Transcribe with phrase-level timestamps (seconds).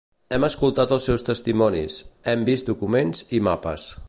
[0.35, 1.99] Hem escoltat els seus testimonis,
[2.33, 3.91] hem vist documents i mapes.